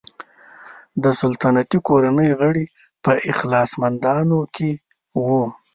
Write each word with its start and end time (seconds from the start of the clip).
د 1.03 1.05
سلطنتي 1.21 1.79
کورنۍ 1.87 2.31
غړي 2.39 2.65
په 3.03 3.11
اخلاصمندانو 3.31 4.39
کې 4.55 4.69
وو. 5.23 5.43